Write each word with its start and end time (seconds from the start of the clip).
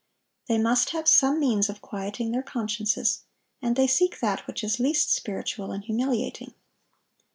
They 0.47 0.57
must 0.57 0.89
have 0.93 1.07
some 1.07 1.39
means 1.39 1.69
of 1.69 1.79
quieting 1.79 2.31
their 2.31 2.41
consciences; 2.41 3.21
and 3.61 3.75
they 3.75 3.85
seek 3.85 4.19
that 4.19 4.47
which 4.47 4.63
is 4.63 4.79
least 4.79 5.13
spiritual 5.13 5.71
and 5.71 5.83
humiliating. 5.83 6.55